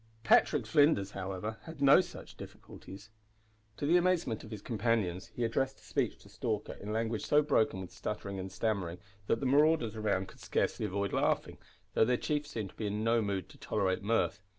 Patrick 0.23 0.65
Flinders, 0.65 1.11
however, 1.11 1.57
had 1.65 1.79
no 1.79 2.01
such 2.01 2.35
difficulties. 2.35 3.11
To 3.77 3.85
the 3.85 3.97
amazement 3.97 4.43
of 4.43 4.49
his 4.49 4.63
companions, 4.63 5.27
he 5.35 5.43
addressed 5.43 5.79
a 5.79 5.83
speech 5.83 6.17
to 6.23 6.27
Stalker 6.29 6.73
in 6.73 6.91
language 6.91 7.23
so 7.23 7.43
broken 7.43 7.79
with 7.81 7.91
stuttering 7.91 8.39
and 8.39 8.51
stammering 8.51 8.97
that 9.27 9.39
the 9.39 9.45
marauders 9.45 9.95
around 9.95 10.27
could 10.27 10.39
scarcely 10.39 10.87
avoid 10.87 11.13
laughing, 11.13 11.59
though 11.93 12.03
their 12.05 12.17
chief 12.17 12.47
seemed 12.47 12.71
to 12.71 12.75
be 12.75 12.87
in 12.87 13.03
no 13.03 13.21
mood 13.21 13.47
to 13.49 13.59
tolerate 13.59 14.01
mirth. 14.01 14.41